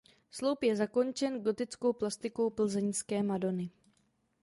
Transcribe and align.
Sloup 0.37 0.63
je 0.63 0.75
zakončen 0.75 1.39
gotickou 1.43 1.93
plastikou 1.93 2.49
plzeňské 2.49 3.23
Madony. 3.23 3.69